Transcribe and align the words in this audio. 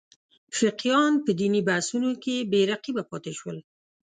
فقیهان 0.57 1.13
په 1.25 1.31
دیني 1.39 1.61
بحثونو 1.69 2.11
کې 2.23 2.35
بې 2.51 2.61
رقیبه 2.71 3.03
پاتې 3.11 3.31
شول. 3.39 3.57